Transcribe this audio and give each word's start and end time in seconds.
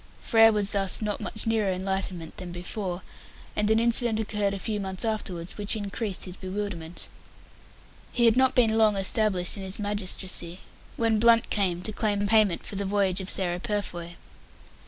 Frere 0.19 0.51
was 0.51 0.71
thus 0.71 0.99
not 0.99 1.21
much 1.21 1.45
nearer 1.45 1.71
enlightenment 1.71 2.37
than 2.37 2.51
before, 2.51 3.03
and 3.55 3.69
an 3.69 3.79
incident 3.79 4.19
occurred 4.19 4.55
a 4.55 4.57
few 4.57 4.79
months 4.79 5.05
afterwards 5.05 5.59
which 5.59 5.75
increased 5.75 6.23
his 6.23 6.35
bewilderment 6.37 7.07
He 8.11 8.25
had 8.25 8.35
not 8.35 8.55
been 8.55 8.79
long 8.79 8.95
established 8.95 9.57
in 9.57 9.61
his 9.61 9.77
magistracy, 9.77 10.61
when 10.97 11.19
Blunt 11.19 11.51
came 11.51 11.83
to 11.83 11.91
claim 11.93 12.25
payment 12.25 12.65
for 12.65 12.77
the 12.77 12.83
voyage 12.85 13.21
of 13.21 13.29
Sarah 13.29 13.59
Purfoy. 13.59 14.15